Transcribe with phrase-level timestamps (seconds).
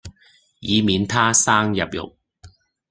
[0.61, 2.15] 以免它生入肉